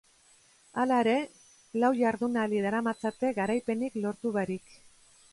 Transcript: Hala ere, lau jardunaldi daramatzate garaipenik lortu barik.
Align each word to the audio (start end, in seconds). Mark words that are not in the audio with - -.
Hala 0.83 0.95
ere, 1.03 1.13
lau 1.83 1.91
jardunaldi 1.99 2.63
daramatzate 2.67 3.29
garaipenik 3.41 3.99
lortu 4.07 4.33
barik. 4.39 4.73